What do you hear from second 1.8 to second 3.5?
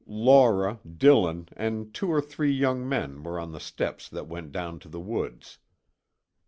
two or three young men were